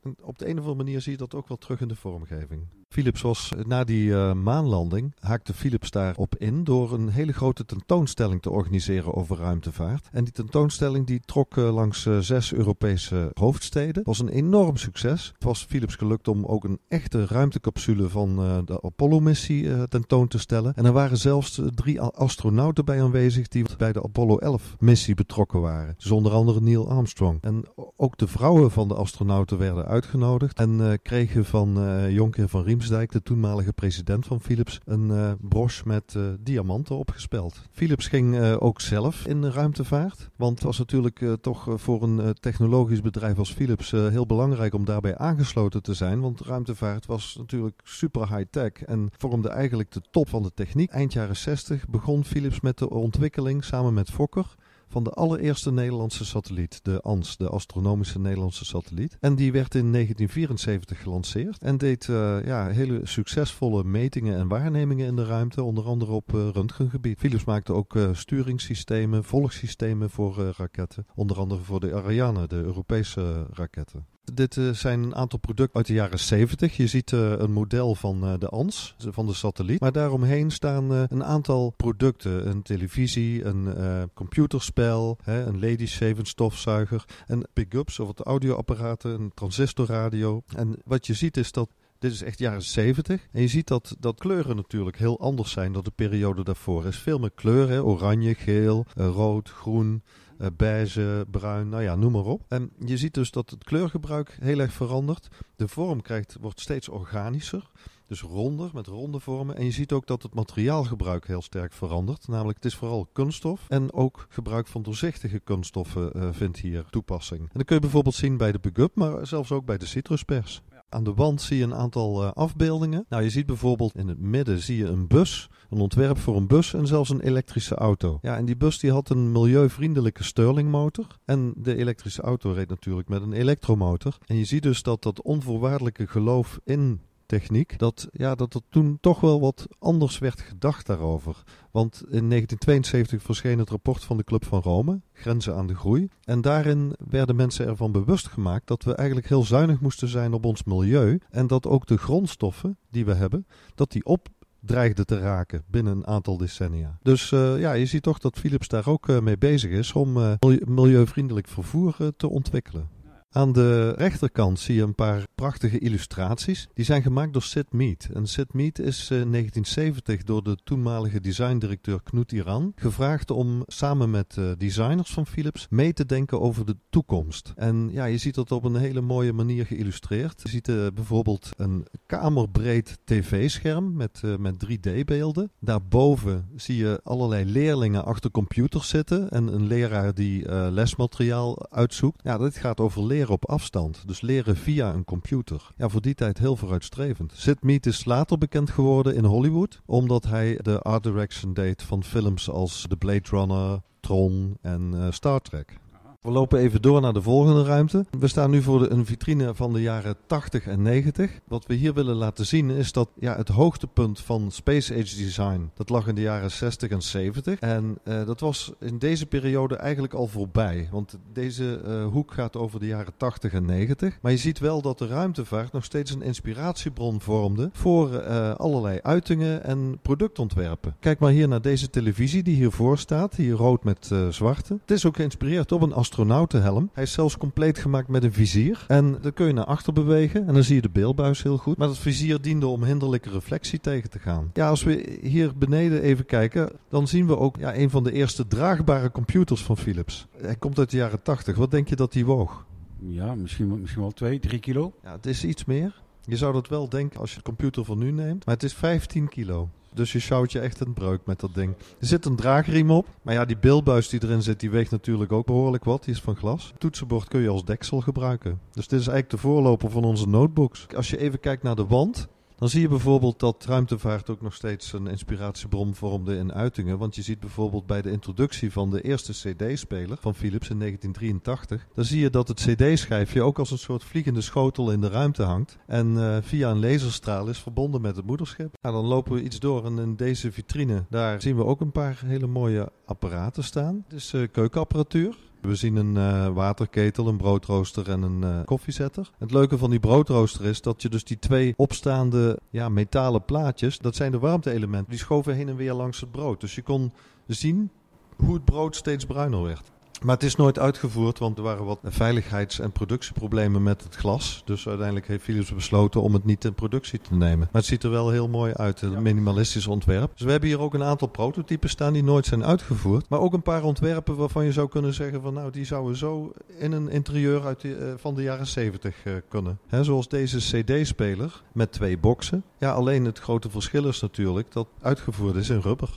En 0.01 0.15
op 0.21 0.38
de 0.38 0.45
een 0.45 0.53
of 0.53 0.59
andere 0.59 0.83
manier 0.83 1.01
zie 1.01 1.12
je 1.12 1.18
dat 1.18 1.36
ook 1.36 1.48
wel 1.48 1.57
terug 1.57 1.81
in 1.81 1.88
de 1.88 1.95
vormgeving. 1.95 2.81
Philips 2.92 3.22
was 3.22 3.52
na 3.68 3.84
die 3.84 4.10
uh, 4.10 4.34
maanlanding, 4.34 5.14
haakte 5.20 5.54
Philips 5.54 5.92
daarop 5.92 6.36
in 6.36 6.64
door 6.64 6.94
een 6.94 7.10
hele 7.10 7.32
grote 7.34 7.66
tentoonstelling 7.66 8.42
te 8.42 8.50
organiseren 8.50 9.14
over 9.16 9.38
ruimtevaart. 9.38 10.10
En 10.12 10.24
die 10.24 10.34
tentoonstelling 10.34 11.08
die 11.08 11.22
trok 11.26 11.56
uh, 11.56 11.74
langs 11.74 12.08
zes 12.20 12.54
Europese 12.54 13.32
hoofdsteden. 13.34 13.96
Het 13.96 14.06
was 14.06 14.20
een 14.20 14.30
enorm 14.30 14.78
succes. 14.78 15.32
Het 15.34 15.44
was 15.44 15.64
Philips 15.64 15.96
gelukt 15.96 16.28
om 16.28 16.46
ook 16.46 16.64
een 16.64 16.80
echte 16.88 17.26
ruimtecapsule 17.26 18.10
van 18.10 18.36
de 18.66 18.82
Apollo-missie 18.82 19.88
tentoon 19.88 20.28
te 20.28 20.40
stellen. 20.40 20.74
En 20.76 20.86
er 20.86 20.92
waren 20.92 21.18
zelfs 21.18 21.62
drie 21.76 22.02
astronauten 22.02 22.86
bij 22.86 23.02
aanwezig 23.04 23.48
die 23.48 23.66
bij 23.78 23.92
de 23.92 24.04
Apollo 24.04 24.60
11-missie 24.60 25.14
betrokken 25.16 25.62
waren. 25.62 25.96
Dus 25.98 26.12
onder 26.12 26.32
andere 26.32 26.62
Neil 26.62 26.90
Armstrong. 26.90 27.38
En 27.42 27.64
ook 27.98 28.18
de 28.18 28.28
vrouwen 28.28 28.72
van 28.72 28.88
de 28.88 28.96
astronauten 28.96 29.58
werden 29.58 29.86
uitgenodigd 29.86 30.60
en 30.60 31.00
kregen 31.04 31.46
van 31.46 31.80
Jonker 32.10 32.50
van 32.50 32.64
Riem 32.64 32.80
de 32.88 33.22
toenmalige 33.24 33.74
president 33.74 34.25
van 34.25 34.42
Philips, 34.42 34.80
een 34.86 35.07
uh, 35.10 35.31
broche 35.39 35.81
met 35.86 36.13
uh, 36.18 36.24
diamanten 36.39 36.95
opgespeld. 36.95 37.62
Philips 37.72 38.07
ging 38.07 38.36
uh, 38.36 38.56
ook 38.60 38.81
zelf 38.81 39.28
in 39.28 39.45
ruimtevaart, 39.45 40.30
want 40.36 40.54
het 40.54 40.63
was 40.63 40.78
natuurlijk 40.78 41.25
toch 41.42 41.68
voor 41.75 42.04
een 42.04 42.36
technologisch 42.39 43.01
bedrijf 43.01 43.38
als 43.38 43.54
Philips 43.54 43.92
heel 43.92 44.25
belangrijk 44.25 44.74
om 44.74 44.86
daarbij 44.86 45.18
aangesloten 45.18 45.81
te 45.81 45.94
zijn, 45.94 46.19
want 46.19 46.42
ruimtevaart 46.42 47.06
was 47.06 47.36
natuurlijk 47.38 47.80
super 47.83 48.36
high-tech 48.36 48.72
en 48.72 49.10
vormde 49.18 49.50
eigenlijk 49.50 49.92
de 49.92 50.01
top 50.12 50.30
van 50.30 50.44
de 50.44 50.51
techniek. 50.54 50.92
Eind 50.92 51.13
jaren 51.13 51.38
60 51.38 51.88
begon 51.88 52.25
Philips 52.25 52.62
met 52.62 52.77
de 52.77 52.89
ontwikkeling 52.89 53.63
samen 53.63 53.94
met 53.94 54.10
Fokker 54.12 54.56
van 54.92 55.04
de 55.04 55.10
allereerste 55.10 55.72
Nederlandse 55.72 56.26
satelliet, 56.26 56.80
de 56.84 57.02
ANS, 57.02 57.38
de 57.38 57.50
Astronomische 57.50 58.20
Nederlandse 58.20 58.66
Satelliet. 58.66 59.18
En 59.20 59.36
die 59.36 59.52
werd 59.52 59.76
in 59.76 59.92
1974 59.92 61.02
gelanceerd 61.02 61.62
en 61.62 61.78
deed 61.78 62.08
uh, 62.08 62.46
ja, 62.46 62.68
hele 62.68 63.00
succesvolle 63.04 63.84
metingen 63.84 64.38
en 64.38 64.48
waarnemingen 64.48 65.08
in 65.08 65.16
de 65.16 65.26
ruimte, 65.26 65.64
onder 65.64 65.84
andere 65.86 66.12
op 66.12 66.34
uh, 66.34 66.50
röntgengebied. 66.50 67.20
Philips 67.20 67.44
maakte 67.44 67.74
ook 67.74 67.96
uh, 67.96 68.10
sturingssystemen, 68.14 69.24
volgsystemen 69.24 70.10
voor 70.10 70.54
raketten, 70.58 71.06
onder 71.16 71.38
andere 71.38 71.62
voor 71.62 71.80
de 71.80 71.94
Ariane, 71.94 72.48
de 72.48 72.56
Europese 72.56 73.46
raketten. 73.54 74.06
Dit 74.34 74.56
uh, 74.56 74.70
zijn 74.74 75.04
een 75.04 75.16
aantal 75.16 75.40
producten 75.40 75.76
uit 75.76 75.88
de 75.88 75.94
jaren 75.94 76.20
70. 76.20 76.78
Je 76.78 76.88
ziet 76.88 77.12
uh, 77.12 77.32
een 77.32 77.52
model 77.52 77.96
van 77.96 78.24
uh, 78.24 78.34
de 78.40 78.50
ANS, 78.50 78.96
van 78.98 79.26
de 79.26 79.34
satelliet. 79.34 79.80
Maar 79.80 79.92
daaromheen 79.92 80.52
staan 80.52 80.92
een 80.92 81.24
aantal 81.24 81.74
producten. 81.78 82.48
Een 82.48 82.62
televisie, 82.62 83.46
een 83.46 84.10
computerspel, 84.14 85.18
een 85.26 85.60
lady 85.60 85.86
shave, 85.86 86.20
stofzuiger. 86.24 87.06
En 87.28 87.48
pick-ups 87.54 88.00
of 88.00 88.08
het 88.08 88.20
audioapparaten, 88.20 89.12
een 89.12 89.32
transistorradio. 89.34 90.44
En 90.56 90.78
wat 90.86 91.08
je 91.08 91.14
ziet 91.14 91.38
is 91.38 91.52
dat 91.52 91.70
dit 92.02 92.12
is 92.12 92.22
echt 92.22 92.40
jaren 92.40 92.62
70. 92.62 93.28
En 93.32 93.42
je 93.42 93.48
ziet 93.48 93.68
dat, 93.68 93.96
dat 94.00 94.20
kleuren 94.20 94.56
natuurlijk 94.56 94.98
heel 94.98 95.20
anders 95.20 95.52
zijn 95.52 95.74
dan 95.74 95.84
de 95.84 95.92
periode 95.92 96.44
daarvoor. 96.44 96.82
Er 96.82 96.88
is 96.88 96.98
veel 96.98 97.20
meer 97.20 97.32
kleuren, 97.32 97.86
oranje, 97.86 98.36
geel, 98.36 98.86
rood, 98.96 99.50
groen. 99.50 100.04
Uh, 100.42 100.48
beige, 100.58 101.26
bruin, 101.32 101.70
nou 101.70 101.84
ja, 101.84 101.96
noem 101.96 102.12
maar 102.12 102.26
op. 102.26 102.44
En 102.48 102.72
je 102.86 102.98
ziet 102.98 103.14
dus 103.14 103.32
dat 103.32 103.50
het 103.50 103.64
kleurgebruik 103.64 104.38
heel 104.40 104.60
erg 104.60 104.74
verandert. 104.74 105.28
De 105.56 105.68
vorm 105.68 106.02
krijgt, 106.02 106.38
wordt 106.42 106.60
steeds 106.60 106.90
organischer. 106.90 107.70
Dus 108.08 108.22
ronder, 108.22 108.70
met 108.74 108.88
ronde 108.88 109.20
vormen. 109.20 109.56
En 109.56 109.66
je 109.66 109.72
ziet 109.72 109.92
ook 109.92 110.08
dat 110.08 110.24
het 110.24 110.34
materiaalgebruik 110.34 111.28
heel 111.28 111.42
sterk 111.42 111.74
verandert. 111.74 112.28
Namelijk, 112.28 112.58
het 112.58 112.66
is 112.66 112.76
vooral 112.76 113.08
kunststof. 113.14 113.66
En 113.68 113.94
ook 113.94 114.26
gebruik 114.30 114.68
van 114.68 114.82
doorzichtige 114.82 115.40
kunststoffen 115.40 116.12
uh, 116.16 116.30
vindt 116.32 116.58
hier 116.58 116.86
toepassing. 116.90 117.42
En 117.42 117.50
dat 117.54 117.66
kun 117.66 117.76
je 117.76 117.82
bijvoorbeeld 117.82 118.16
zien 118.16 118.38
bij 118.38 118.52
de 118.52 118.60
Bug-Up, 118.60 118.96
maar 118.96 119.28
zelfs 119.28 119.52
ook 119.52 119.66
bij 119.66 119.78
de 119.78 119.86
citruspers. 119.86 120.62
Aan 120.94 121.04
de 121.04 121.14
wand 121.14 121.42
zie 121.42 121.58
je 121.58 121.64
een 121.64 121.74
aantal 121.74 122.24
uh, 122.24 122.32
afbeeldingen. 122.32 123.06
Nou, 123.10 123.24
je 123.24 123.30
ziet 123.30 123.46
bijvoorbeeld 123.46 123.96
in 123.96 124.08
het 124.08 124.20
midden 124.20 124.60
zie 124.60 124.78
je 124.78 124.86
een 124.86 125.08
bus, 125.08 125.50
een 125.70 125.80
ontwerp 125.80 126.18
voor 126.18 126.36
een 126.36 126.48
bus 126.48 126.74
en 126.74 126.88
zelfs 126.88 127.10
een 127.10 127.22
elektrische 127.22 127.76
auto. 127.76 128.20
Ja, 128.22 128.38
en 128.38 128.46
die 128.46 128.58
bus 128.58 128.80
die 128.80 128.92
had 128.92 129.10
een 129.10 129.32
milieuvriendelijke 129.32 130.24
Stirlingmotor. 130.24 131.08
En 131.26 131.54
de 131.58 131.76
elektrische 131.76 132.22
auto 132.22 132.52
reed 132.52 132.70
natuurlijk 132.70 133.10
met 133.10 133.22
een 133.22 133.34
elektromotor. 133.34 134.18
En 134.26 134.38
je 134.38 134.46
ziet 134.46 134.64
dus 134.64 134.84
dat 134.84 135.04
dat 135.04 135.22
onvoorwaardelijke 135.22 136.08
geloof 136.08 136.60
in 136.64 137.02
techniek, 137.38 137.80
dat, 137.80 138.07
ja, 138.12 138.36
dat 138.36 138.54
er 138.54 138.62
toen 138.69 138.98
toch 139.01 139.19
wel 139.19 139.39
wat 139.39 139.68
anders 139.80 140.18
werd 140.19 140.42
gedacht 140.42 140.86
daarover. 140.86 141.44
Want 141.72 141.94
in 141.95 142.30
1972 142.30 143.22
verscheen 143.22 143.60
het 143.60 143.69
rapport 143.69 144.04
van 144.04 144.18
de 144.18 144.24
Club 144.24 144.45
van 144.45 144.62
Rome, 144.62 145.01
Grenzen 145.13 145.56
aan 145.56 145.68
de 145.68 145.75
Groei. 145.75 146.07
En 146.24 146.42
daarin 146.42 146.95
werden 147.10 147.36
mensen 147.36 147.68
ervan 147.68 147.92
bewust 147.92 148.28
gemaakt 148.28 148.68
dat 148.68 148.83
we 148.83 148.95
eigenlijk 148.95 149.28
heel 149.28 149.44
zuinig 149.44 149.80
moesten 149.80 150.07
zijn 150.07 150.33
op 150.33 150.45
ons 150.45 150.63
milieu. 150.63 151.19
En 151.30 151.48
dat 151.48 151.68
ook 151.68 151.88
de 151.88 151.98
grondstoffen 151.98 152.78
die 152.89 153.06
we 153.06 153.13
hebben, 153.13 153.48
dat 153.75 153.92
die 153.92 154.06
op 154.06 154.27
dreigden 154.60 155.06
te 155.06 155.19
raken 155.19 155.63
binnen 155.68 155.95
een 155.95 156.07
aantal 156.07 156.38
decennia. 156.38 156.98
Dus 157.01 157.31
uh, 157.31 157.60
ja, 157.60 157.74
je 157.74 157.86
ziet 157.86 158.04
toch 158.04 158.19
dat 158.19 158.39
Philips 158.39 158.68
daar 158.68 158.88
ook 158.88 159.07
uh, 159.07 159.19
mee 159.19 159.38
bezig 159.38 159.72
is 159.72 159.94
om 159.94 160.18
uh, 160.18 160.34
milieuvriendelijk 160.66 161.48
vervoer 161.48 161.95
te 162.18 162.30
ontwikkelen. 162.30 162.89
Aan 163.33 163.51
de 163.51 163.94
rechterkant 163.98 164.60
zie 164.60 164.75
je 164.75 164.81
een 164.81 164.95
paar 164.95 165.28
prachtige 165.36 165.80
illustraties. 165.80 166.68
Die 166.74 166.86
zijn 166.86 167.01
gemaakt 167.01 167.33
door 167.33 167.42
Sid 167.42 167.74
Mead. 167.74 168.10
En 168.13 168.28
Sid 168.28 168.54
Mead 168.54 168.80
is 168.80 169.01
in 169.01 169.31
1970 169.31 170.24
door 170.24 170.44
de 170.44 170.57
toenmalige 170.63 171.22
designdirecteur 171.22 172.01
Knut 172.04 172.31
Iran 172.31 172.72
gevraagd 172.75 173.31
om 173.31 173.63
samen 173.68 174.10
met 174.10 174.36
uh, 174.39 174.51
designers 174.57 175.12
van 175.12 175.25
Philips 175.25 175.68
mee 175.69 175.94
te 175.94 176.06
denken 176.06 176.42
over 176.42 176.66
de 176.66 176.78
toekomst. 176.89 177.54
En 177.56 177.89
ja, 177.92 178.06
je 178.06 178.18
ziet 178.18 178.36
dat 178.36 178.51
op 178.51 178.63
een 178.63 178.75
hele 178.75 179.01
mooie 179.01 179.34
manier 179.34 179.66
geïllustreerd. 179.66 180.42
Je 180.42 180.50
ziet 180.50 180.68
uh, 180.68 180.88
bijvoorbeeld 180.94 181.50
een 181.57 181.88
kamerbreed 182.06 182.98
tv-scherm 183.04 183.95
met, 183.95 184.22
met 184.39 184.66
3D-beelden. 184.66 185.51
Daarboven 185.60 186.50
zie 186.56 186.77
je 186.77 187.00
allerlei 187.04 187.45
leerlingen 187.45 188.06
achter 188.06 188.31
computers 188.31 188.89
zitten 188.89 189.30
en 189.30 189.54
een 189.54 189.68
leraar 189.68 190.13
die 190.13 190.51
lesmateriaal 190.51 191.72
uitzoekt. 191.72 192.22
Ja, 192.24 192.38
dit 192.38 192.57
gaat 192.57 192.80
over 192.80 193.04
leren 193.04 193.19
op 193.30 193.50
afstand. 193.50 194.08
Dus 194.08 194.22
leren 194.22 194.56
via 194.56 194.94
een 194.94 195.04
computer. 195.04 195.72
Ja, 195.78 195.90
voor 195.90 196.02
die 196.02 196.14
tijd 196.14 196.38
heel 196.38 196.56
vooruitstrevend. 196.56 197.34
Sid 197.36 197.64
Mead 197.64 197.86
is 197.86 198.06
later 198.06 198.38
bekend 198.38 198.70
geworden 198.70 199.16
in 199.16 199.24
Hollywood. 199.24 199.82
Omdat 199.86 200.26
hij 200.26 200.60
de 200.62 200.80
art 200.82 201.04
direction 201.04 201.54
deed 201.54 201.84
van 201.84 202.04
films 202.04 202.50
als 202.50 202.86
The 202.90 202.98
Blade 202.98 203.30
Runner, 203.30 203.82
Tron 204.00 204.58
en 204.62 204.92
uh, 204.94 205.12
Star 205.12 205.42
Trek. 205.42 205.80
We 206.22 206.32
lopen 206.32 206.60
even 206.60 206.82
door 206.82 207.02
naar 207.02 207.14
de 207.14 207.22
volgende 207.22 207.64
ruimte. 207.64 208.06
We 208.20 208.28
staan 208.28 208.50
nu 208.52 208.62
voor 208.62 208.90
een 208.90 209.06
vitrine 209.06 209.56
van 209.56 209.74
de 209.74 209.82
jaren 209.82 210.16
80 210.26 210.68
en 210.68 210.82
90. 210.82 211.40
Wat 211.48 211.66
we 211.66 211.74
hier 211.74 211.94
willen 211.94 212.16
laten 212.16 212.46
zien 212.46 212.70
is 212.70 212.92
dat 212.92 213.10
ja, 213.20 213.36
het 213.36 213.48
hoogtepunt 213.48 214.20
van 214.20 214.52
Space 214.52 214.94
Age 214.94 215.16
Design, 215.16 215.72
dat 215.74 215.90
lag 215.90 216.08
in 216.08 216.16
de 216.16 216.22
jaren 216.22 216.52
60 216.52 216.90
en 216.90 217.02
70. 217.02 217.60
En 217.60 217.98
uh, 218.04 218.26
dat 218.26 218.40
was 218.40 218.72
in 218.80 218.98
deze 218.98 219.26
periode 219.26 219.76
eigenlijk 219.76 220.14
al 220.14 220.28
voorbij. 220.28 220.88
Want 220.92 221.18
deze 221.34 221.82
uh, 221.86 222.06
hoek 222.06 222.34
gaat 222.34 222.58
over 222.58 222.80
de 222.80 222.88
jaren 222.88 223.14
80 223.18 223.54
en 223.54 223.66
90. 223.66 224.18
Maar 224.22 224.32
je 224.32 224.38
ziet 224.38 224.60
wel 224.60 224.82
dat 224.82 224.98
de 224.98 225.08
ruimtevaart 225.08 225.72
nog 225.72 225.84
steeds 225.84 226.12
een 226.12 226.22
inspiratiebron 226.22 227.22
vormde 227.22 227.70
voor 227.74 228.12
uh, 228.12 228.54
allerlei 228.56 229.00
uitingen 229.02 229.64
en 229.64 230.00
productontwerpen. 230.02 230.96
Kijk 231.00 231.20
maar 231.20 231.32
hier 231.32 231.48
naar 231.48 231.62
deze 231.62 231.90
televisie 231.90 232.44
die 232.44 232.56
hiervoor 232.56 232.98
staat. 232.98 233.36
Hier 233.36 233.56
rood 233.56 233.84
met 233.84 234.12
zwarte. 234.30 234.78
Het 234.82 234.92
is 234.92 235.06
ook 235.06 235.16
geïnspireerd 235.16 235.72
op 235.72 235.82
een 235.82 235.94
astronautenhelm. 236.12 236.89
Hij 236.94 237.03
is 237.03 237.12
zelfs 237.12 237.38
compleet 237.38 237.77
gemaakt 237.77 238.08
met 238.08 238.24
een 238.24 238.34
vizier. 238.34 238.86
En 238.88 239.18
dan 239.22 239.34
kun 239.34 239.48
je 239.48 239.53
naar 239.53 239.65
achter 239.65 239.94
bewegen 239.94 240.48
en 240.48 240.53
dan 240.53 240.63
zie 240.63 240.75
je 240.75 240.82
de 240.82 240.89
beeldbuis 240.89 241.44
heel 241.44 241.58
goed. 241.58 241.77
Maar 241.77 241.88
dat 241.88 241.98
vizier 241.98 242.41
diende 242.41 242.68
om 242.68 242.84
hinderlijke 242.84 243.30
reflectie 243.30 243.80
tegen 243.80 244.10
te 244.10 244.20
gaan. 244.20 244.50
Ja, 244.53 244.70
als 244.70 244.84
we 244.84 245.20
hier 245.22 245.58
beneden 245.58 246.01
even 246.01 246.25
kijken, 246.25 246.72
dan 246.89 247.08
zien 247.08 247.27
we 247.27 247.38
ook 247.38 247.58
ja, 247.58 247.75
een 247.75 247.89
van 247.89 248.03
de 248.03 248.12
eerste 248.12 248.48
draagbare 248.48 249.12
computers 249.12 249.63
van 249.63 249.77
Philips. 249.77 250.27
Hij 250.38 250.56
komt 250.56 250.80
uit 250.80 250.89
de 250.89 250.98
jaren 250.98 251.22
80. 251.22 251.56
Wat 251.56 251.72
denk 251.72 251.88
je 251.88 251.96
dat 251.96 252.12
die 252.12 252.25
woog? 252.25 252.65
Ja, 253.00 253.36
misschien, 253.36 253.80
misschien 253.82 254.01
wel 254.01 254.12
2, 254.12 254.39
3 254.39 254.60
kilo. 254.60 254.94
Ja, 255.03 255.12
het 255.12 255.25
is 255.25 255.44
iets 255.44 255.65
meer. 255.65 256.01
Je 256.25 256.38
zou 256.38 256.54
dat 256.54 256.68
wel 256.68 256.90
denken 256.90 257.20
als 257.20 257.30
je 257.30 257.38
de 257.38 257.44
computer 257.44 257.86
van 257.86 257.98
nu 257.98 258.12
neemt. 258.12 258.46
Maar 258.46 258.54
het 258.54 258.63
is 258.63 258.74
15 258.74 259.30
kilo. 259.30 259.70
Dus 259.94 260.12
je 260.12 260.20
sjouwt 260.20 260.51
je 260.51 260.60
echt 260.60 260.80
een 260.80 260.94
breuk 260.94 261.25
met 261.25 261.40
dat 261.40 261.54
ding. 261.54 261.75
Er 262.00 262.08
zit 262.08 262.25
een 262.25 262.36
draagriem 262.36 262.92
op. 262.92 263.08
Maar 263.22 263.34
ja, 263.34 263.46
die 263.46 263.58
beeldbuis 263.58 264.10
die 264.10 264.24
erin 264.24 264.42
zit, 264.42 264.60
die 264.60 264.70
weegt 264.70 264.92
natuurlijk 264.92 265.32
ook 265.32 265.46
behoorlijk 265.46 265.84
wat. 265.84 266.04
Die 266.04 266.13
is 266.13 266.22
van 266.22 266.36
glas. 266.36 266.68
Het 266.68 266.80
toetsenbord 266.80 267.28
kun 267.28 267.42
je 267.42 267.50
als 267.50 267.66
deksel 267.66 268.01
gebruiken. 268.01 268.60
Dus 268.72 268.88
dit 268.88 269.00
is 269.00 269.08
eigenlijk 269.08 269.30
de 269.30 269.38
voorloper 269.38 269.92
van 269.92 270.04
onze 270.04 270.28
notebooks. 270.28 270.88
Als 270.96 271.10
je 271.10 271.18
even 271.18 271.40
kijkt 271.40 271.63
naar 271.63 271.75
de 271.75 271.86
wand. 271.86 272.28
Dan 272.62 272.70
zie 272.70 272.82
je 272.82 272.88
bijvoorbeeld 272.88 273.39
dat 273.39 273.65
ruimtevaart 273.65 274.30
ook 274.30 274.41
nog 274.41 274.53
steeds 274.53 274.94
een 274.94 275.08
inspiratiebron 275.08 275.96
vormde 275.96 276.36
in 276.36 276.53
uitingen. 276.53 276.98
Want 276.98 277.15
je 277.15 277.22
ziet 277.22 277.39
bijvoorbeeld 277.39 277.86
bij 277.86 278.01
de 278.01 278.12
introductie 278.12 278.72
van 278.72 278.89
de 278.89 279.01
eerste 279.01 279.32
CD-speler 279.32 280.18
van 280.20 280.36
Philips 280.36 280.70
in 280.70 280.80
1983. 280.80 281.88
Dan 281.96 282.06
zie 282.06 282.20
je 282.20 282.30
dat 282.30 282.48
het 282.48 282.60
CD-schijfje 282.60 283.41
ook 283.41 283.60
als 283.60 283.72
een 283.72 283.77
soort 283.77 284.03
vliegende 284.03 284.41
schotel 284.41 284.91
in 284.91 285.01
de 285.01 285.10
ruimte 285.10 285.44
hangt. 285.44 285.77
En 285.88 286.12
uh, 286.12 286.38
via 286.41 286.70
een 286.72 286.80
laserstraal 286.80 287.48
is 287.48 287.60
verbonden 287.60 288.01
met 288.01 288.15
het 288.15 288.25
moederschip. 288.25 288.74
Nou, 288.82 288.96
dan 288.96 289.06
lopen 289.06 289.34
we 289.34 289.44
iets 289.44 289.60
door 289.60 289.86
en 289.86 290.00
in 290.00 290.15
deze 290.15 290.51
vitrine, 290.51 291.06
daar 291.10 291.41
zien 291.41 291.56
we 291.56 291.65
ook 291.65 291.82
een 291.82 291.91
paar 291.91 292.22
hele 292.25 292.48
mooie 292.48 292.91
apparaten 293.06 293.63
staan. 293.63 294.06
Is 294.10 294.34
uh, 294.34 294.48
keukenapparatuur. 294.51 295.38
We 295.62 295.75
zien 295.75 295.96
een 295.96 296.15
uh, 296.15 296.53
waterketel, 296.53 297.27
een 297.27 297.38
broodrooster 297.38 298.10
en 298.10 298.22
een 298.22 298.41
uh, 298.41 298.63
koffiezetter. 298.65 299.32
Het 299.38 299.51
leuke 299.51 299.77
van 299.77 299.89
die 299.89 300.00
broodrooster 300.00 300.65
is 300.65 300.82
dat 300.82 301.01
je 301.01 301.10
dus 301.10 301.24
die 301.24 301.39
twee 301.39 301.74
opstaande 301.77 302.60
ja, 302.70 302.89
metalen 302.89 303.46
plaatjes, 303.46 303.98
dat 303.98 304.15
zijn 304.15 304.32
de 304.32 304.39
warmte-elementen, 304.39 305.10
die 305.10 305.20
schoven 305.20 305.56
heen 305.56 305.70
en 305.70 305.75
weer 305.75 305.94
langs 305.94 306.20
het 306.20 306.32
brood. 306.32 306.62
Dus 306.62 306.75
je 306.75 306.82
kon 306.82 307.12
zien 307.48 307.91
hoe 308.36 308.53
het 308.53 308.65
brood 308.65 308.96
steeds 308.96 309.25
bruiner 309.25 309.63
werd. 309.63 309.91
Maar 310.25 310.36
het 310.36 310.44
is 310.44 310.56
nooit 310.56 310.80
uitgevoerd, 310.80 311.40
want 311.40 311.58
er 311.58 311.63
waren 311.63 311.86
wat 311.86 312.00
veiligheids- 312.04 312.80
en 312.80 312.92
productieproblemen 312.92 313.84
met 313.84 314.04
het 314.04 314.16
glas. 314.16 314.62
Dus 314.66 314.88
uiteindelijk 314.88 315.28
heeft 315.28 315.44
Philips 315.44 315.74
besloten 315.74 316.22
om 316.22 316.34
het 316.34 316.46
niet 316.46 316.66
in 316.66 316.74
productie 316.74 317.20
te 317.20 317.34
nemen. 317.34 317.58
Maar 317.58 317.82
het 317.82 317.86
ziet 317.86 318.04
er 318.04 318.10
wel 318.10 318.30
heel 318.30 318.48
mooi 318.48 318.74
uit, 318.74 319.01
een 319.01 319.22
minimalistisch 319.22 319.88
ontwerp. 319.88 320.32
Dus 320.34 320.46
we 320.46 320.51
hebben 320.51 320.70
hier 320.70 320.80
ook 320.80 320.94
een 320.94 321.04
aantal 321.04 321.28
prototypen 321.28 321.90
staan 321.90 322.13
die 322.13 322.24
nooit 322.24 322.46
zijn 322.46 322.66
uitgevoerd. 322.66 323.30
Maar 323.30 323.40
ook 323.40 323.54
een 323.54 323.62
paar 323.62 323.84
ontwerpen 323.84 324.36
waarvan 324.36 324.66
je 324.66 324.72
zou 324.72 324.88
kunnen 324.88 325.13
zeggen 325.13 325.42
van 325.42 325.54
nou, 325.54 325.72
die 325.72 325.86
zouden 325.86 326.18
zo 326.18 326.51
in 326.78 326.92
een 326.92 327.10
interieur 327.10 327.66
uit 327.66 327.82
die, 327.82 327.98
uh, 327.98 328.13
van 328.18 328.36
de 328.36 328.42
jaren 328.44 328.68
70 328.68 329.25
uh, 329.25 329.34
kunnen. 329.48 329.80
He, 329.88 330.04
zoals 330.04 330.28
deze 330.28 330.58
CD-speler 330.58 331.62
met 331.72 331.92
twee 331.92 332.18
boxen. 332.18 332.63
Ja, 332.78 332.92
alleen 332.92 333.25
het 333.25 333.40
grote 333.40 333.70
verschil 333.70 334.08
is 334.08 334.22
natuurlijk 334.22 334.72
dat 334.72 334.88
uitgevoerd 335.01 335.56
is 335.56 335.70
in 335.70 335.80
rubber. 335.80 336.10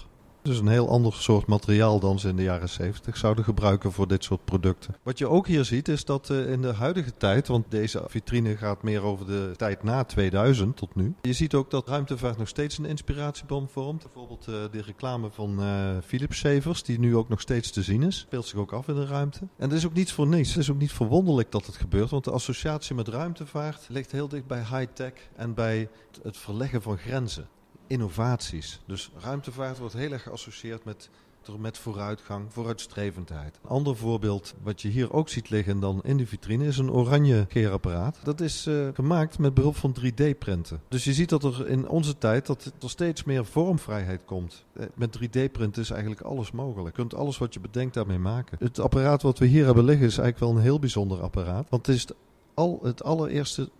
Dus 0.44 0.58
een 0.58 0.68
heel 0.68 0.88
ander 0.88 1.12
soort 1.12 1.46
materiaal 1.46 2.00
dan 2.00 2.18
ze 2.18 2.28
in 2.28 2.36
de 2.36 2.42
jaren 2.42 2.68
70 2.68 3.16
zouden 3.16 3.44
gebruiken 3.44 3.92
voor 3.92 4.08
dit 4.08 4.24
soort 4.24 4.44
producten. 4.44 4.94
Wat 5.02 5.18
je 5.18 5.28
ook 5.28 5.46
hier 5.46 5.64
ziet 5.64 5.88
is 5.88 6.04
dat 6.04 6.28
uh, 6.28 6.50
in 6.50 6.62
de 6.62 6.72
huidige 6.72 7.16
tijd, 7.16 7.48
want 7.48 7.70
deze 7.70 8.02
vitrine 8.06 8.56
gaat 8.56 8.82
meer 8.82 9.02
over 9.02 9.26
de 9.26 9.52
tijd 9.56 9.82
na 9.82 10.04
2000 10.04 10.76
tot 10.76 10.94
nu. 10.94 11.14
Je 11.22 11.32
ziet 11.32 11.54
ook 11.54 11.70
dat 11.70 11.88
ruimtevaart 11.88 12.38
nog 12.38 12.48
steeds 12.48 12.78
een 12.78 12.84
inspiratiebom 12.84 13.68
vormt. 13.68 14.02
Bijvoorbeeld 14.02 14.46
uh, 14.48 14.54
de 14.70 14.82
reclame 14.82 15.30
van 15.30 15.62
uh, 15.62 15.90
Philips 16.06 16.38
Savers, 16.38 16.82
die 16.82 16.98
nu 16.98 17.16
ook 17.16 17.28
nog 17.28 17.40
steeds 17.40 17.70
te 17.70 17.82
zien 17.82 18.02
is. 18.02 18.18
Speelt 18.18 18.46
zich 18.46 18.58
ook 18.58 18.72
af 18.72 18.88
in 18.88 18.94
de 18.94 19.06
ruimte. 19.06 19.38
En 19.56 19.68
dat 19.68 19.78
is 19.78 19.86
ook 19.86 19.94
niets 19.94 20.12
voor 20.12 20.26
niets. 20.26 20.48
Het 20.48 20.62
is 20.62 20.70
ook 20.70 20.78
niet 20.78 20.92
verwonderlijk 20.92 21.52
dat 21.52 21.66
het 21.66 21.76
gebeurt, 21.76 22.10
want 22.10 22.24
de 22.24 22.30
associatie 22.30 22.94
met 22.94 23.08
ruimtevaart 23.08 23.86
ligt 23.88 24.12
heel 24.12 24.28
dicht 24.28 24.46
bij 24.46 24.60
high-tech 24.70 25.12
en 25.36 25.54
bij 25.54 25.88
het 26.22 26.36
verleggen 26.36 26.82
van 26.82 26.98
grenzen 26.98 27.48
innovaties. 27.86 28.80
Dus 28.86 29.10
ruimtevaart 29.18 29.78
wordt 29.78 29.94
heel 29.94 30.12
erg 30.12 30.22
geassocieerd 30.22 30.84
met, 30.84 31.10
met 31.58 31.78
vooruitgang, 31.78 32.52
vooruitstrevendheid. 32.52 33.58
Een 33.62 33.68
ander 33.68 33.96
voorbeeld 33.96 34.54
wat 34.62 34.82
je 34.82 34.88
hier 34.88 35.12
ook 35.12 35.28
ziet 35.28 35.50
liggen 35.50 35.80
dan 35.80 36.00
in 36.02 36.16
de 36.16 36.26
vitrine 36.26 36.66
is 36.66 36.78
een 36.78 36.90
oranje 36.90 37.46
geerapparaat. 37.48 38.18
Dat 38.22 38.40
is 38.40 38.66
uh, 38.66 38.88
gemaakt 38.94 39.38
met 39.38 39.54
behulp 39.54 39.76
van 39.76 39.96
3D-printen. 40.00 40.80
Dus 40.88 41.04
je 41.04 41.12
ziet 41.12 41.28
dat 41.28 41.44
er 41.44 41.68
in 41.68 41.88
onze 41.88 42.18
tijd 42.18 42.46
dat 42.46 42.72
er 42.82 42.90
steeds 42.90 43.24
meer 43.24 43.44
vormvrijheid 43.44 44.24
komt. 44.24 44.64
Uh, 44.72 44.86
met 44.94 45.18
3D-printen 45.18 45.82
is 45.82 45.90
eigenlijk 45.90 46.20
alles 46.20 46.50
mogelijk. 46.50 46.96
Je 46.96 47.02
kunt 47.02 47.14
alles 47.14 47.38
wat 47.38 47.54
je 47.54 47.60
bedenkt 47.60 47.94
daarmee 47.94 48.18
maken. 48.18 48.58
Het 48.60 48.78
apparaat 48.78 49.22
wat 49.22 49.38
we 49.38 49.46
hier 49.46 49.64
hebben 49.64 49.84
liggen 49.84 50.06
is 50.06 50.18
eigenlijk 50.18 50.50
wel 50.50 50.56
een 50.56 50.68
heel 50.68 50.78
bijzonder 50.78 51.22
apparaat. 51.22 51.66
Want 51.70 51.86
het 51.86 51.96
is 51.96 52.06
al, 52.54 52.80
het 52.82 53.04
allereerste 53.04 53.70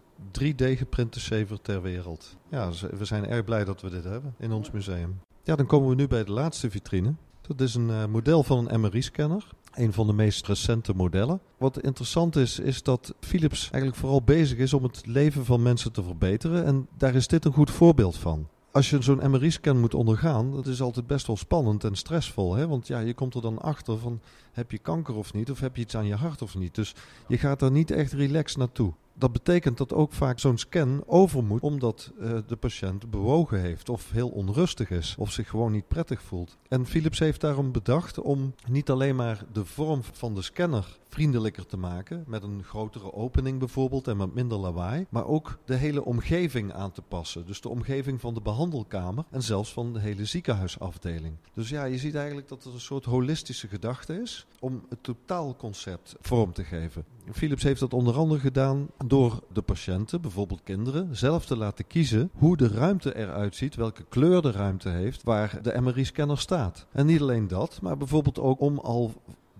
3D-geprinte 0.40 1.20
shaver 1.20 1.60
ter 1.60 1.82
wereld. 1.82 2.36
Ja, 2.50 2.70
we 2.96 3.04
zijn 3.04 3.26
erg 3.26 3.44
blij 3.44 3.64
dat 3.64 3.80
we 3.80 3.90
dit 3.90 4.04
hebben 4.04 4.34
in 4.38 4.52
ons 4.52 4.70
museum. 4.70 5.20
Ja, 5.42 5.56
dan 5.56 5.66
komen 5.66 5.88
we 5.88 5.94
nu 5.94 6.08
bij 6.08 6.24
de 6.24 6.32
laatste 6.32 6.70
vitrine. 6.70 7.14
Dat 7.46 7.60
is 7.60 7.74
een 7.74 7.88
uh, 7.88 8.06
model 8.06 8.42
van 8.42 8.70
een 8.70 8.80
MRI-scanner. 8.80 9.48
Een 9.72 9.92
van 9.92 10.06
de 10.06 10.12
meest 10.12 10.46
recente 10.46 10.94
modellen. 10.94 11.40
Wat 11.58 11.80
interessant 11.80 12.36
is, 12.36 12.58
is 12.58 12.82
dat 12.82 13.14
Philips 13.20 13.70
eigenlijk 13.70 13.96
vooral 13.96 14.22
bezig 14.22 14.58
is 14.58 14.72
om 14.72 14.82
het 14.82 15.06
leven 15.06 15.44
van 15.44 15.62
mensen 15.62 15.92
te 15.92 16.02
verbeteren. 16.02 16.64
En 16.64 16.88
daar 16.96 17.14
is 17.14 17.26
dit 17.26 17.44
een 17.44 17.52
goed 17.52 17.70
voorbeeld 17.70 18.16
van. 18.16 18.48
Als 18.70 18.90
je 18.90 19.02
zo'n 19.02 19.30
MRI-scan 19.30 19.80
moet 19.80 19.94
ondergaan, 19.94 20.52
dat 20.52 20.66
is 20.66 20.82
altijd 20.82 21.06
best 21.06 21.26
wel 21.26 21.36
spannend 21.36 21.84
en 21.84 21.96
stressvol. 21.96 22.54
Hè? 22.54 22.68
Want 22.68 22.86
ja, 22.86 22.98
je 22.98 23.14
komt 23.14 23.34
er 23.34 23.42
dan 23.42 23.58
achter 23.58 23.98
van, 23.98 24.20
heb 24.52 24.70
je 24.70 24.78
kanker 24.78 25.14
of 25.14 25.32
niet? 25.32 25.50
Of 25.50 25.60
heb 25.60 25.76
je 25.76 25.82
iets 25.82 25.96
aan 25.96 26.06
je 26.06 26.14
hart 26.14 26.42
of 26.42 26.54
niet? 26.54 26.74
Dus 26.74 26.94
je 27.28 27.38
gaat 27.38 27.58
daar 27.58 27.70
niet 27.70 27.90
echt 27.90 28.12
relaxed 28.12 28.58
naartoe. 28.58 28.92
Dat 29.18 29.32
betekent 29.32 29.78
dat 29.78 29.92
ook 29.92 30.12
vaak 30.12 30.38
zo'n 30.38 30.58
scan 30.58 31.02
over 31.06 31.44
moet 31.44 31.60
omdat 31.60 32.12
uh, 32.20 32.38
de 32.46 32.56
patiënt 32.56 33.10
bewogen 33.10 33.60
heeft 33.60 33.88
of 33.88 34.10
heel 34.10 34.28
onrustig 34.28 34.90
is 34.90 35.14
of 35.18 35.32
zich 35.32 35.48
gewoon 35.48 35.72
niet 35.72 35.88
prettig 35.88 36.22
voelt. 36.22 36.56
En 36.68 36.86
Philips 36.86 37.18
heeft 37.18 37.40
daarom 37.40 37.72
bedacht 37.72 38.20
om 38.20 38.54
niet 38.68 38.90
alleen 38.90 39.16
maar 39.16 39.44
de 39.52 39.64
vorm 39.64 40.02
van 40.02 40.34
de 40.34 40.42
scanner 40.42 40.98
vriendelijker 41.08 41.66
te 41.66 41.76
maken, 41.76 42.24
met 42.26 42.42
een 42.42 42.62
grotere 42.64 43.12
opening 43.12 43.58
bijvoorbeeld 43.58 44.08
en 44.08 44.16
met 44.16 44.34
minder 44.34 44.58
lawaai, 44.58 45.06
maar 45.08 45.26
ook 45.26 45.58
de 45.64 45.74
hele 45.74 46.04
omgeving 46.04 46.72
aan 46.72 46.92
te 46.92 47.02
passen. 47.02 47.46
Dus 47.46 47.60
de 47.60 47.68
omgeving 47.68 48.20
van 48.20 48.34
de 48.34 48.40
behandelkamer 48.40 49.24
en 49.30 49.42
zelfs 49.42 49.72
van 49.72 49.92
de 49.92 50.00
hele 50.00 50.24
ziekenhuisafdeling. 50.24 51.36
Dus 51.52 51.68
ja, 51.68 51.84
je 51.84 51.98
ziet 51.98 52.14
eigenlijk 52.14 52.48
dat 52.48 52.64
het 52.64 52.74
een 52.74 52.80
soort 52.80 53.04
holistische 53.04 53.68
gedachte 53.68 54.20
is 54.20 54.46
om 54.60 54.84
het 54.88 55.02
totaalconcept 55.02 56.16
vorm 56.20 56.52
te 56.52 56.64
geven. 56.64 57.04
Philips 57.32 57.62
heeft 57.62 57.80
dat 57.80 57.94
onder 57.94 58.16
andere 58.16 58.40
gedaan 58.40 58.86
door 59.08 59.42
de 59.52 59.62
patiënten, 59.62 60.20
bijvoorbeeld 60.20 60.62
kinderen, 60.62 61.16
zelf 61.16 61.46
te 61.46 61.56
laten 61.56 61.86
kiezen 61.86 62.30
hoe 62.34 62.56
de 62.56 62.68
ruimte 62.68 63.16
eruit 63.16 63.56
ziet, 63.56 63.74
welke 63.74 64.04
kleur 64.08 64.42
de 64.42 64.50
ruimte 64.50 64.88
heeft, 64.88 65.22
waar 65.22 65.58
de 65.62 65.80
MRI-scanner 65.80 66.38
staat. 66.38 66.86
En 66.92 67.06
niet 67.06 67.20
alleen 67.20 67.48
dat, 67.48 67.78
maar 67.82 67.96
bijvoorbeeld 67.96 68.38
ook 68.38 68.60
om 68.60 68.78
al 68.78 69.12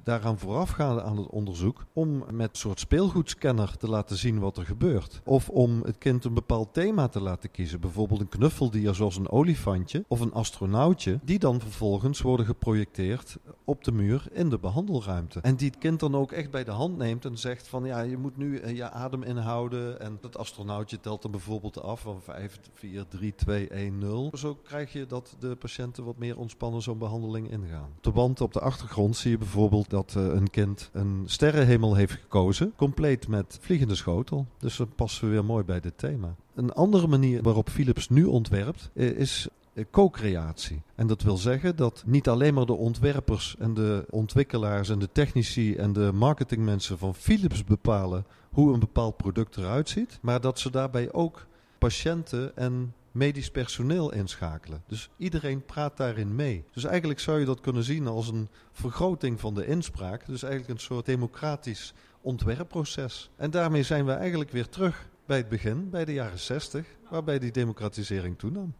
daaraan 0.04 0.38
voorafgaande 0.38 1.02
aan 1.02 1.16
het 1.16 1.26
onderzoek 1.26 1.87
om 1.92 2.25
met 2.30 2.50
een 2.50 2.56
soort 2.56 2.80
speelgoedscanner 2.80 3.76
te 3.76 3.88
laten 3.88 4.16
zien 4.16 4.38
wat 4.38 4.56
er 4.56 4.64
gebeurt. 4.64 5.20
Of 5.25 5.49
om 5.49 5.82
het 5.82 5.99
kind 5.99 6.25
een 6.25 6.34
bepaald 6.34 6.73
thema 6.73 7.08
te 7.08 7.20
laten 7.20 7.50
kiezen. 7.50 7.80
Bijvoorbeeld 7.80 8.20
een 8.20 8.28
knuffeldier 8.28 8.94
zoals 8.94 9.16
een 9.16 9.30
olifantje 9.30 10.04
of 10.08 10.20
een 10.20 10.32
astronautje. 10.32 11.18
Die 11.23 11.38
dan 11.38 11.61
vervolgens 11.61 12.20
worden 12.20 12.46
geprojecteerd 12.46 13.37
op 13.64 13.84
de 13.84 13.92
muur 13.92 14.26
in 14.32 14.50
de 14.50 14.58
behandelruimte. 14.58 15.40
En 15.40 15.56
die 15.56 15.70
het 15.70 15.78
kind 15.78 16.00
dan 16.00 16.14
ook 16.14 16.32
echt 16.32 16.50
bij 16.50 16.64
de 16.64 16.70
hand 16.70 16.96
neemt 16.96 17.25
en 17.25 17.38
zegt 17.38 17.68
van 17.68 17.84
ja, 17.84 18.00
je 18.00 18.16
moet 18.16 18.37
nu 18.37 18.68
je 18.68 18.90
adem 18.90 19.23
inhouden. 19.23 20.00
En 20.00 20.18
dat 20.20 20.38
astronautje 20.38 21.00
telt 21.00 21.23
dan 21.23 21.30
bijvoorbeeld 21.30 21.82
af 21.82 22.00
van 22.00 22.23
5, 22.23 22.61
4, 22.75 23.04
3, 23.08 23.34
2, 23.34 23.68
1, 23.68 23.99
0. 23.99 24.30
Zo 24.34 24.58
krijg 24.62 24.92
je 24.92 25.06
dat 25.06 25.37
de 25.38 25.56
patiënten 25.56 26.04
wat 26.04 26.18
meer 26.18 26.38
ontspannen 26.38 26.82
zo'n 26.82 26.99
behandeling 26.99 27.50
ingaan. 27.50 27.92
Op 27.96 28.02
de 28.02 28.12
wand 28.12 28.40
op 28.40 28.52
de 28.52 28.61
achtergrond 28.61 29.16
zie 29.16 29.30
je 29.30 29.38
bijvoorbeeld 29.38 29.90
dat 29.94 30.14
uh, 30.16 30.24
een 30.24 30.50
kind 30.50 30.90
een 30.92 31.22
sterrenhemel 31.26 31.94
heeft 31.94 32.12
gekozen, 32.12 32.72
compleet 32.76 33.28
met 33.28 33.58
vliegende 33.60 33.94
schotel. 33.94 34.46
Dus 34.58 34.76
dan 34.76 34.94
passen 34.94 35.24
we 35.24 35.30
weer 35.30 35.44
mooi 35.44 35.64
bij 35.64 35.80
dit 35.80 35.98
thema. 35.98 36.34
Een 36.54 36.72
andere 36.72 37.06
manier 37.06 37.42
waarop 37.42 37.70
Philips 37.70 38.08
nu 38.08 38.24
ontwerpt 38.24 38.90
uh, 38.94 39.10
is 39.10 39.48
co-creatie. 39.90 40.82
En 40.94 41.06
dat 41.06 41.22
wil 41.22 41.36
zeggen 41.36 41.76
dat 41.76 42.02
niet 42.06 42.28
alleen 42.28 42.54
maar 42.54 42.66
de 42.66 42.72
ontwerpers 42.72 43.56
en 43.58 43.74
de 43.74 44.04
ontwikkelaars 44.10 44.88
en 44.88 44.98
de 44.98 45.08
technici 45.12 45.74
en 45.74 45.92
de 45.92 46.12
marketingmensen 46.12 46.98
van 46.98 47.14
Philips 47.14 47.64
bepalen 47.64 48.24
hoe 48.50 48.72
een 48.72 48.80
bepaald 48.80 49.16
product 49.16 49.56
eruit 49.56 49.88
ziet, 49.88 50.18
maar 50.22 50.40
dat 50.40 50.58
ze 50.58 50.70
daarbij 50.70 51.12
ook 51.12 51.46
patiënten 51.78 52.56
en 52.56 52.94
medisch 53.14 53.50
personeel 53.50 54.12
inschakelen. 54.12 54.83
Dus 54.87 55.11
iedereen 55.16 55.64
praat 55.64 55.97
daarin 55.97 56.35
mee. 56.35 56.64
Dus 56.73 56.85
eigenlijk 56.85 57.21
zou 57.21 57.38
je 57.40 57.44
dat 57.47 57.61
kunnen 57.61 57.85
zien 57.85 58.06
als 58.06 58.28
een 58.28 58.49
vergroting 58.73 59.40
van 59.40 59.54
de 59.54 59.66
inspraak. 59.66 60.26
Dus 60.26 60.42
eigenlijk 60.42 60.73
een 60.73 60.85
soort 60.87 61.06
democratisch 61.06 61.94
ontwerpproces. 62.21 63.30
En 63.37 63.50
daarmee 63.50 63.83
zijn 63.83 64.06
we 64.06 64.12
eigenlijk 64.12 64.50
weer 64.50 64.68
terug 64.68 65.09
bij 65.26 65.37
het 65.37 65.49
begin, 65.49 65.90
bij 65.90 66.04
de 66.04 66.12
jaren 66.12 66.38
60, 66.38 66.87
waarbij 67.11 67.38
die 67.38 67.50
democratisering 67.50 68.38
toenam. 68.38 68.73